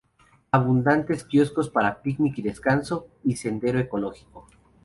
Abundantes 0.51 1.23
kioscos 1.23 1.69
para 1.69 2.01
picnic 2.01 2.39
y 2.39 2.41
descanso, 2.41 3.07
y 3.23 3.35
sendero 3.35 3.77
ecológico. 3.77 4.47